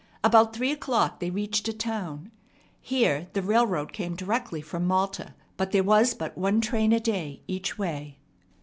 About 0.23 0.55
three 0.55 0.71
o'clock 0.71 1.19
they 1.19 1.29
reached 1.29 1.67
a 1.67 1.73
town. 1.73 2.31
Here 2.81 3.27
the 3.33 3.43
railroad 3.43 3.93
came 3.93 4.15
directly 4.15 4.59
from 4.59 4.87
Malta, 4.87 5.35
but 5.57 5.73
there 5.73 5.83
was 5.83 6.15
but 6.15 6.35
one 6.35 6.59
train 6.59 6.91
a 6.91 6.99
day 6.99 7.43
each 7.47 7.77
way. 7.77 8.17